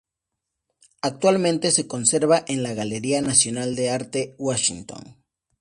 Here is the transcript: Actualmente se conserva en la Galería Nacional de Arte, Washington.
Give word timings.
Actualmente 1.03 1.69
se 1.69 1.85
conserva 1.85 2.43
en 2.47 2.63
la 2.63 2.73
Galería 2.73 3.21
Nacional 3.21 3.75
de 3.75 3.91
Arte, 3.91 4.35
Washington. 4.39 5.23